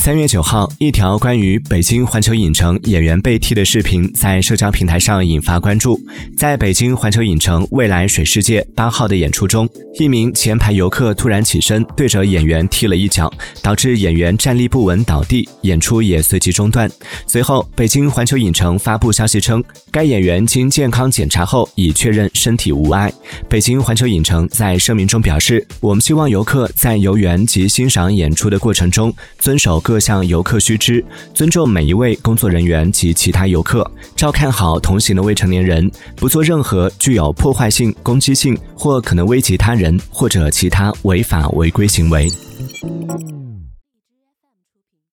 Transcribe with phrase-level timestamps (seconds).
[0.00, 6.00] 三月九号，一条关于北京环球影城演员被踢的视频在社交平台上引发关注。
[6.38, 9.68] 在北京环球影城未来水世界八号的演出中，
[9.98, 13.30] 一名前排游客突然起身对着演员踢了一脚，
[13.62, 16.90] 导致演员站立不稳倒地，演出也随即中断。
[17.26, 23.12] 随后，北京环球影城发布消息称，该演员经健康检查后已确认身体无碍。
[23.50, 31.04] 北京环球影城在声明中表示：“我们希望游客在游园及欣赏演出的过程中遵守。”各项游客须知：
[31.34, 42.30] 尊重每一位工作人员及其他游客，照看好同行的未成年人，不做任何具有破坏性、攻击性或可能危及他人或者其他违法违规行为。